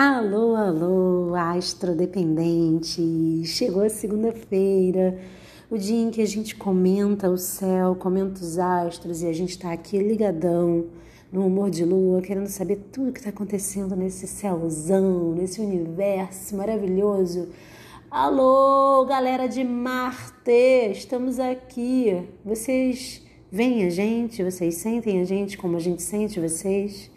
[0.00, 3.42] Alô, alô, astrodependente!
[3.44, 5.18] Chegou a segunda-feira,
[5.68, 9.50] o dia em que a gente comenta o céu, comenta os astros e a gente
[9.50, 10.86] está aqui ligadão
[11.32, 17.48] no humor de lua, querendo saber tudo que está acontecendo nesse céuzão, nesse universo maravilhoso.
[18.08, 20.92] Alô, galera de Marte!
[20.92, 22.22] Estamos aqui.
[22.44, 23.20] Vocês
[23.50, 24.44] veem a gente?
[24.44, 27.10] Vocês sentem a gente como a gente sente vocês?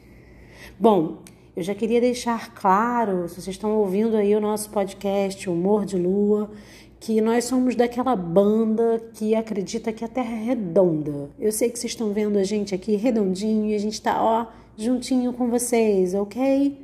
[0.80, 1.20] Bom,
[1.54, 5.98] eu já queria deixar claro, se vocês estão ouvindo aí o nosso podcast Humor de
[5.98, 6.50] Lua,
[6.98, 11.30] que nós somos daquela banda que acredita que a Terra é redonda.
[11.38, 14.46] Eu sei que vocês estão vendo a gente aqui redondinho e a gente está, ó,
[14.78, 16.80] juntinho com vocês, ok?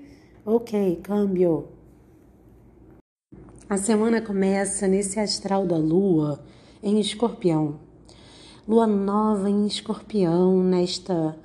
[0.45, 1.69] Ok, câmbio.
[3.69, 6.43] A semana começa nesse astral da Lua
[6.83, 7.79] em Escorpião.
[8.67, 11.37] Lua nova em Escorpião nesta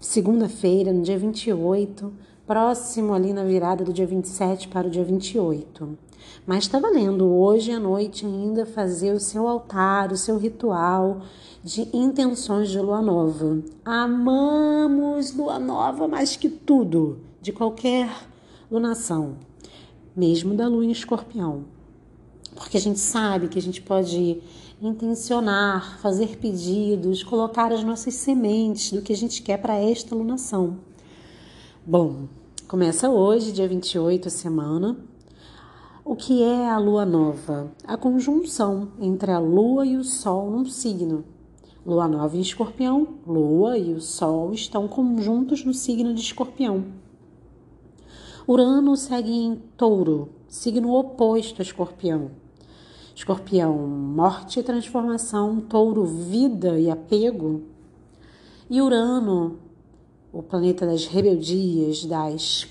[0.00, 5.98] segunda-feira, no dia 28 próximo ali na virada do dia 27 para o dia 28.
[6.46, 11.22] Mas está valendo hoje à noite ainda fazer o seu altar, o seu ritual
[11.62, 13.62] de intenções de lua nova.
[13.84, 18.08] Amamos lua nova mais que tudo, de qualquer
[18.70, 19.36] lunação,
[20.14, 21.64] mesmo da lua em escorpião.
[22.54, 24.40] Porque a gente sabe que a gente pode
[24.80, 30.78] intencionar, fazer pedidos, colocar as nossas sementes do que a gente quer para esta lunação.
[31.84, 32.28] Bom,
[32.66, 34.96] começa hoje, dia 28, a semana.
[36.04, 37.70] O que é a lua nova?
[37.84, 41.24] A conjunção entre a lua e o sol num signo.
[41.86, 46.86] Lua nova em escorpião, lua e o sol estão conjuntos no signo de escorpião.
[48.48, 52.32] Urano segue em touro, signo oposto a escorpião.
[53.14, 57.62] Escorpião, morte e transformação, touro, vida e apego.
[58.68, 59.65] E Urano,
[60.32, 62.68] o planeta das rebeldias, das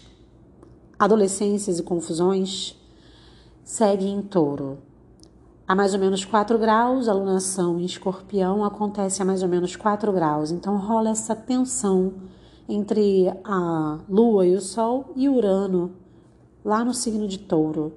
[0.98, 2.75] adolescências e confusões,
[3.64, 4.78] segue em touro.
[5.67, 9.75] A mais ou menos 4 graus, a lunação em escorpião acontece a mais ou menos
[9.75, 10.52] 4 graus.
[10.52, 12.13] Então rola essa tensão
[12.69, 15.91] entre a lua e o sol e Urano
[16.63, 17.94] lá no signo de touro,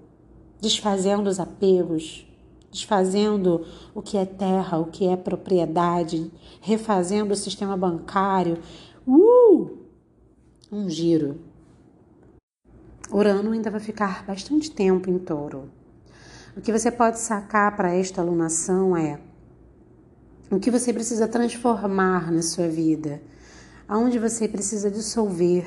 [0.60, 2.26] desfazendo os apegos,
[2.70, 6.30] desfazendo o que é terra, o que é propriedade,
[6.60, 8.58] refazendo o sistema bancário,
[9.10, 9.70] Uh!
[10.70, 11.40] Um giro.
[13.10, 15.70] Urano ainda vai ficar bastante tempo em touro.
[16.54, 19.18] O que você pode sacar para esta alunação é
[20.50, 23.22] o que você precisa transformar na sua vida,
[23.88, 25.66] aonde você precisa dissolver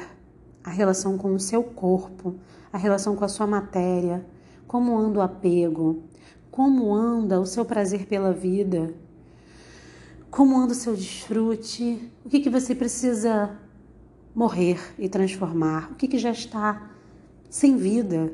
[0.63, 2.35] a relação com o seu corpo,
[2.71, 4.23] a relação com a sua matéria,
[4.67, 6.03] como anda o apego,
[6.51, 8.93] como anda o seu prazer pela vida,
[10.31, 12.09] como anda o seu desfrute?
[12.23, 13.59] O que, que você precisa
[14.33, 15.91] morrer e transformar?
[15.91, 16.89] O que, que já está
[17.49, 18.33] sem vida?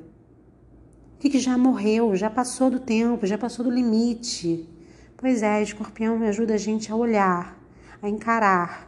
[1.16, 4.70] O que, que já morreu, já passou do tempo, já passou do limite?
[5.18, 7.60] Pois é, escorpião me ajuda a gente a olhar,
[8.00, 8.88] a encarar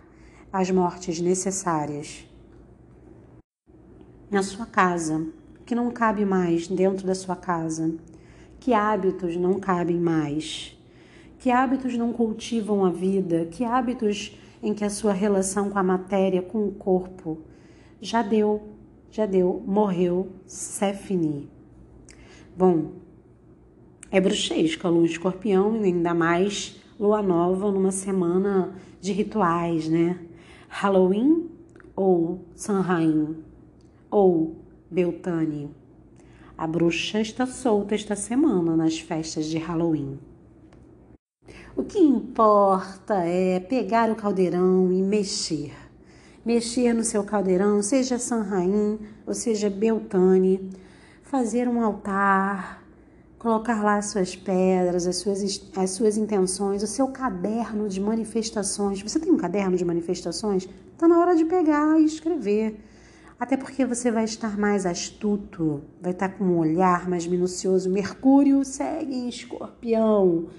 [0.54, 2.28] as mortes necessárias.
[4.30, 5.26] Na sua casa,
[5.66, 7.92] que não cabe mais dentro da sua casa?
[8.60, 10.79] Que hábitos não cabem mais?
[11.40, 13.46] Que hábitos não cultivam a vida?
[13.46, 17.40] Que hábitos em que a sua relação com a matéria, com o corpo,
[18.02, 18.62] já deu,
[19.10, 21.50] já deu, morreu, Sefini.
[22.58, 22.92] Bom,
[24.12, 30.20] é bruxesca, lua escorpião e ainda mais lua nova numa semana de rituais, né?
[30.68, 31.50] Halloween
[31.96, 33.38] ou Samhain
[34.12, 34.58] ou
[34.92, 35.70] Beltane.
[36.58, 40.20] A bruxa está solta esta semana nas festas de Halloween.
[41.80, 45.72] O que importa é pegar o caldeirão e mexer.
[46.46, 50.70] Mexer no seu caldeirão, seja Sanraim ou seja Beltane,
[51.24, 52.84] fazer um altar,
[53.38, 59.02] colocar lá as suas pedras, as suas, as suas intenções, o seu caderno de manifestações.
[59.02, 60.68] Você tem um caderno de manifestações?
[60.92, 62.78] Está na hora de pegar e escrever.
[63.40, 67.90] Até porque você vai estar mais astuto, vai estar com um olhar mais minucioso.
[67.90, 70.50] Mercúrio segue em escorpião.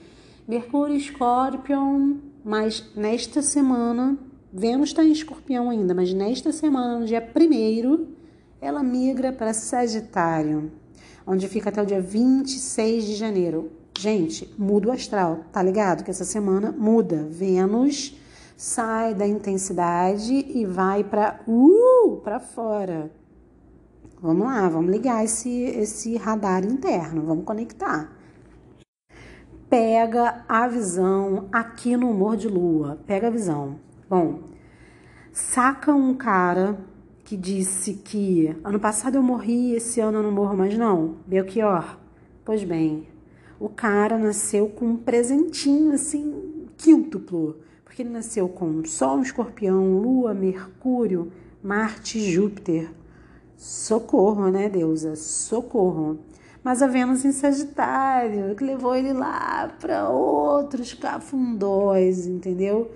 [0.51, 4.19] Mercúrio Escorpião, mas nesta semana,
[4.53, 8.09] Vênus está em escorpião ainda, mas nesta semana, no dia 1
[8.61, 10.73] ela migra para Sagitário,
[11.25, 13.71] onde fica até o dia 26 de janeiro.
[13.97, 16.03] Gente, muda o astral, tá ligado?
[16.03, 17.29] Que essa semana muda.
[17.31, 18.19] Vênus
[18.57, 23.09] sai da intensidade e vai para uh, para fora.
[24.21, 28.19] Vamos lá, vamos ligar esse esse radar interno, vamos conectar
[29.71, 32.99] pega a visão aqui no humor de lua.
[33.07, 33.79] Pega a visão.
[34.09, 34.41] Bom,
[35.33, 36.77] saca um cara
[37.25, 41.15] que disse que ano passado eu morri, esse ano eu não morro mais não.
[41.25, 41.97] Belchior,
[42.45, 43.07] pois bem,
[43.61, 50.35] o cara nasceu com um presentinho assim, quíntuplo, porque ele nasceu com Sol, Escorpião, Lua,
[50.35, 51.31] Mercúrio,
[51.63, 52.91] Marte Júpiter.
[53.57, 55.15] Socorro, né, deusa?
[55.15, 56.19] Socorro.
[56.63, 62.91] Mas a Vênus em Sagitário, que levou ele lá para outros cafundóis, entendeu?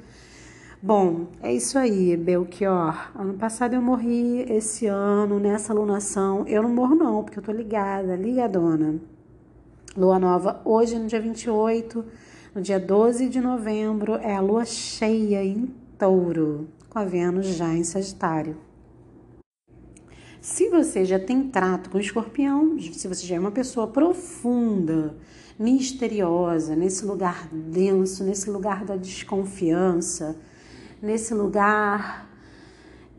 [0.83, 3.11] Bom, é isso aí, Belchior.
[3.19, 7.53] Ano passado eu morri, esse ano, nessa alunação, eu não morro não, porque eu tô
[7.53, 8.97] ligada, ligadona.
[9.97, 12.05] Lua nova hoje, no dia 28,
[12.55, 17.73] no dia 12 de novembro, é a lua cheia em touro, com a Vênus já
[17.73, 18.59] em Sagitário.
[20.45, 25.17] Se você já tem trato com o escorpião, se você já é uma pessoa profunda,
[25.59, 30.37] misteriosa, nesse lugar denso, nesse lugar da desconfiança,
[31.01, 32.29] nesse lugar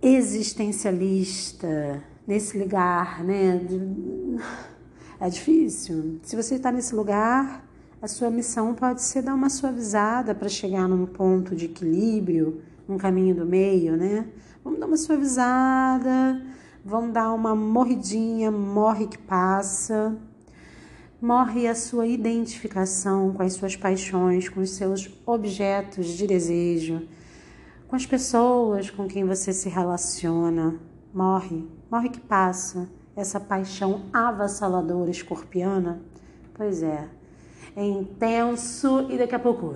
[0.04, 3.60] existencialista, nesse lugar, né?
[5.19, 6.19] É difícil.
[6.22, 7.68] Se você está nesse lugar,
[8.00, 13.00] a sua missão pode ser dar uma suavizada para chegar num ponto de equilíbrio, num
[13.00, 14.27] caminho do meio, né?
[14.63, 16.39] Vamos dar uma suavizada,
[16.86, 20.16] vamos dar uma morridinha, morre que passa.
[21.22, 27.02] Morre a sua identificação com as suas paixões, com os seus objetos de desejo
[27.88, 30.76] com as pessoas com quem você se relaciona.
[31.14, 32.90] Morre, morre que passa.
[33.16, 36.02] Essa paixão avassaladora escorpiana,
[36.54, 37.08] pois é,
[37.74, 39.74] é intenso e daqui a pouco,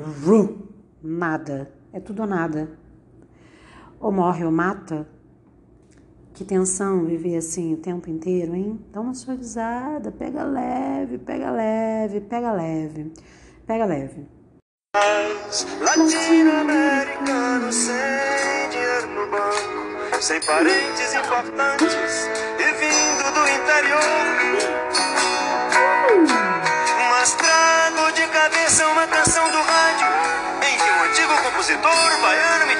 [1.02, 1.72] nada.
[1.94, 2.70] É tudo ou nada.
[3.98, 5.08] Ou morre ou mata.
[6.39, 8.80] Que tensão viver assim o tempo inteiro, hein?
[8.94, 13.12] Dá uma suavizada, pega leve, pega leve, pega leve,
[13.68, 14.25] pega leve.
[15.81, 24.00] Latino-americano sem dinheiro no banco, sem parentes importantes e vindo do interior.
[27.09, 30.07] Mas trago de cabeça uma canção do rádio
[30.63, 32.79] em que um antigo compositor baiano me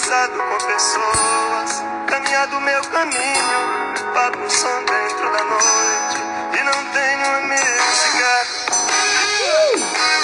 [0.00, 6.16] conversado com pessoas, caminhado meu caminho, pago o som dentro da noite
[6.58, 8.46] e não tenho amigo sequer.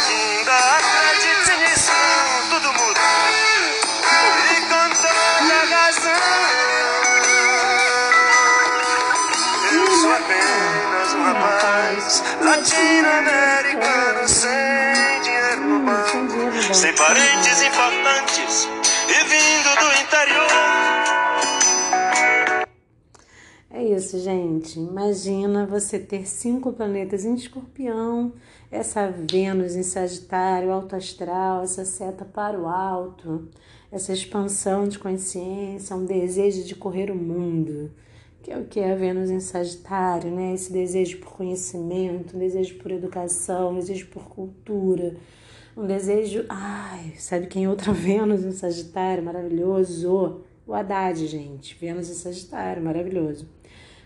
[0.08, 1.92] Ainda acredite nisso,
[2.48, 3.00] tudo muda.
[4.50, 6.24] E com toda razão,
[9.72, 19.70] eu sou apenas um rapaz latino-americano sem dinheiro no banco, sem parentes importantes e vindo
[19.80, 20.66] do interior.
[23.70, 24.78] É isso, gente.
[24.80, 28.32] Imagina você ter cinco planetas em escorpião,
[28.70, 33.48] essa Vênus em Sagitário, alto astral, essa seta para o alto,
[33.92, 37.92] essa expansão de consciência, um desejo de correr o mundo,
[38.42, 40.54] que é o que é a Vênus em Sagitário, né?
[40.54, 45.16] Esse desejo por conhecimento, desejo por educação, desejo por cultura,
[45.76, 46.44] um desejo.
[46.48, 49.22] Ai, sabe quem é outra Vênus em Sagitário?
[49.22, 50.42] Maravilhoso!
[50.66, 51.76] O Haddad, gente.
[51.76, 53.48] Vênus em Sagitário, maravilhoso.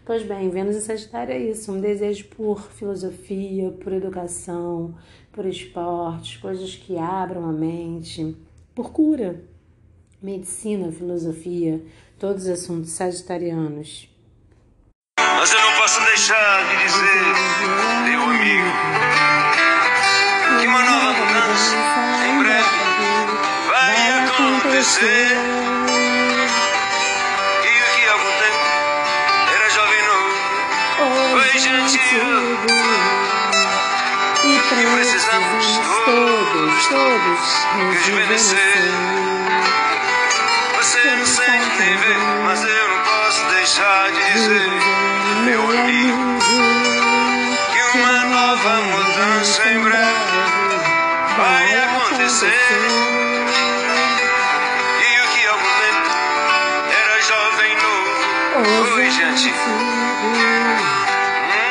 [0.05, 4.95] Pois bem, Vênus em Sagitário é isso, um desejo por filosofia, por educação,
[5.33, 8.37] por esportes, coisas que abram a mente,
[8.75, 9.43] por cura,
[10.21, 11.83] medicina, filosofia,
[12.19, 14.09] todos os assuntos sagitarianos.
[15.19, 19.70] Mas eu não posso deixar de dizer, meu amigo,
[20.59, 21.77] que uma nova mudança
[22.27, 22.65] em breve
[23.69, 25.37] vai acontecer.
[27.63, 28.65] E o que há algum tempo
[29.55, 30.35] era jovem novo,
[31.31, 32.31] foi gentil.
[34.43, 34.49] E
[34.95, 35.67] precisamos
[36.05, 37.41] todos, todos
[37.93, 38.77] rejuvenescer.
[40.77, 42.15] Você não sente nem vê,
[42.45, 44.71] mas eu não posso deixar de dizer,
[45.45, 47.00] meu amigo,
[48.41, 50.41] nova mudança em breve
[51.37, 52.55] vai acontecer.
[54.99, 56.11] E o que há algum tempo
[57.03, 59.53] era jovem novo, foi gentil.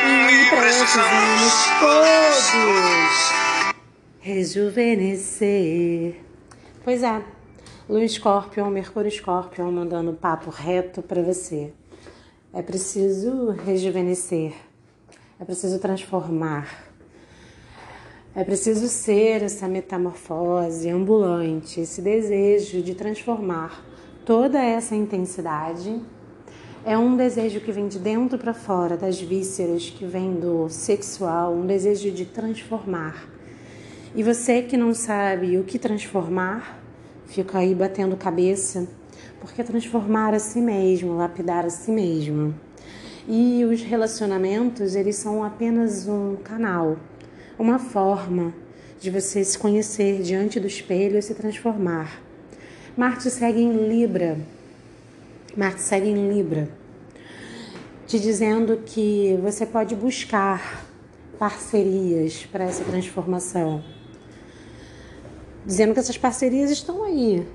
[0.04, 3.16] Hum, E precisamos todos.
[4.20, 6.20] rejuvenescer.
[6.84, 7.20] Pois é,
[7.88, 11.72] Lua Escorpião, Mercúrio Escorpião mandando papo reto para você.
[12.54, 14.52] É preciso rejuvenescer,
[15.40, 16.90] é preciso transformar,
[18.32, 23.82] É preciso ser essa metamorfose ambulante, esse desejo de transformar
[24.24, 26.00] toda essa intensidade.
[26.84, 31.52] É um desejo que vem de dentro para fora, das vísceras, que vem do sexual,
[31.54, 33.26] um desejo de transformar.
[34.14, 36.80] E você que não sabe o que transformar,
[37.26, 38.86] fica aí batendo cabeça,
[39.40, 42.54] porque transformar a si mesmo, lapidar a si mesmo.
[43.32, 46.98] E os relacionamentos, eles são apenas um canal
[47.56, 48.52] uma forma
[48.98, 52.20] de você se conhecer diante do espelho e se transformar.
[52.96, 54.36] Marte segue em Libra.
[55.56, 56.68] Marte segue em Libra,
[58.04, 60.84] te dizendo que você pode buscar
[61.38, 63.84] parcerias para essa transformação.
[65.64, 67.46] Dizendo que essas parcerias estão aí.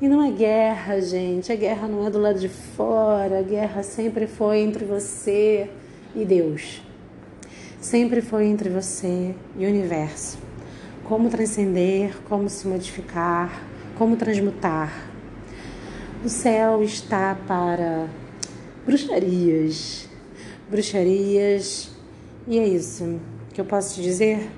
[0.00, 1.52] E não é guerra, gente.
[1.52, 3.38] A guerra não é do lado de fora.
[3.38, 5.70] A guerra sempre foi entre você
[6.14, 6.82] e Deus
[7.84, 10.38] sempre foi entre você e o universo.
[11.04, 13.62] Como transcender, como se modificar,
[13.98, 15.10] como transmutar.
[16.24, 18.08] O céu está para
[18.86, 20.08] bruxarias.
[20.70, 21.90] Bruxarias.
[22.48, 23.20] E é isso
[23.52, 24.50] que eu posso te dizer.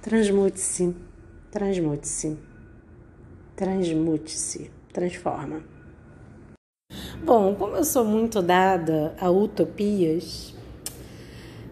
[0.00, 0.94] Transmute-se,
[1.54, 2.36] transmute-se,
[3.54, 5.62] transmute-se, transforma.
[7.24, 10.52] Bom, como eu sou muito dada a utopias,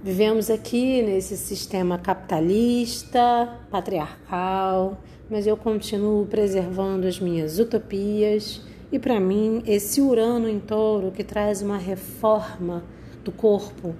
[0.01, 8.63] vivemos aqui nesse sistema capitalista, patriarcal, mas eu continuo preservando as minhas utopias
[8.93, 12.85] e para mim esse Urano em Touro que traz uma reforma
[13.25, 13.97] do corpo,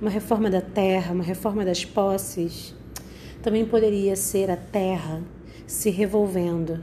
[0.00, 2.75] uma reforma da terra, uma reforma das posses,
[3.46, 5.22] também poderia ser a terra
[5.68, 6.82] se revolvendo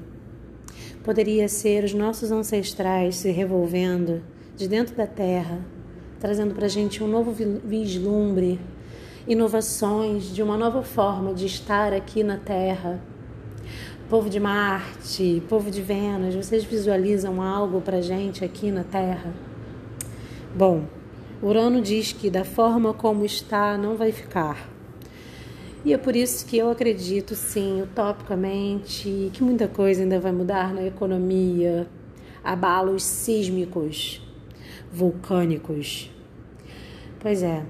[1.03, 4.23] Poderia ser os nossos ancestrais se revolvendo
[4.55, 5.59] de dentro da terra,
[6.17, 8.57] trazendo para a gente um novo vislumbre,
[9.27, 13.01] inovações de uma nova forma de estar aqui na Terra.
[14.09, 19.33] Povo de Marte, povo de Vênus, vocês visualizam algo para gente aqui na Terra?
[20.55, 20.85] Bom,
[21.41, 24.72] Urano diz que da forma como está não vai ficar.
[25.85, 30.73] E é por isso que eu acredito, sim, utopicamente, que muita coisa ainda vai mudar
[30.73, 31.87] na economia,
[32.41, 34.21] abalos sísmicos,
[34.89, 36.09] vulcânicos.
[37.19, 37.65] Pois é,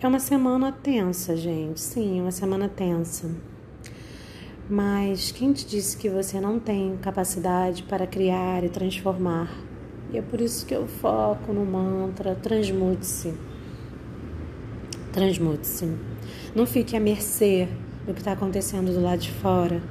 [0.00, 1.80] é uma semana tensa, gente.
[1.80, 3.28] Sim, uma semana tensa.
[4.68, 9.52] Mas quem te disse que você não tem capacidade para criar e transformar?
[10.12, 13.34] E é por isso que eu foco no mantra transmute-se.
[15.12, 15.88] Transmute-se.
[16.54, 17.68] Não fique à mercê
[18.06, 19.82] do que está acontecendo do lado de fora.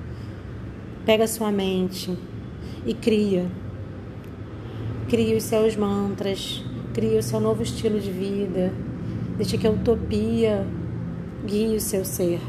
[1.05, 2.17] Pega sua mente
[2.85, 3.45] e cria.
[5.09, 8.71] Cria os seus mantras, cria o seu novo estilo de vida.
[9.35, 10.65] Deixe que a utopia
[11.45, 12.39] guie o seu ser.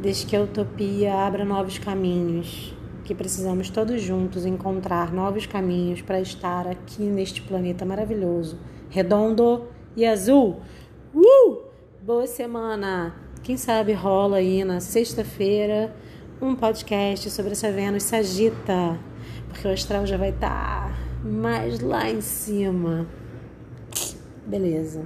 [0.00, 2.74] Deixe que a utopia abra novos caminhos.
[3.04, 9.66] Que precisamos todos juntos encontrar novos caminhos para estar aqui neste planeta maravilhoso, redondo
[9.96, 10.60] e azul.
[11.14, 11.58] Uh!
[12.00, 13.14] Boa semana!
[13.42, 15.94] Quem sabe rola aí na sexta-feira
[16.40, 18.98] um podcast sobre essa Vênus Sagita,
[19.46, 23.06] porque o astral já vai estar tá mais lá em cima.
[24.46, 25.04] Beleza.